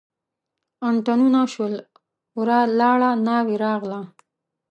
اتڼونه 0.87 1.41
شول 1.53 1.73
ورا 2.37 2.59
لاړه 2.79 3.09
ناوې 3.27 3.55
راغله. 3.65 4.01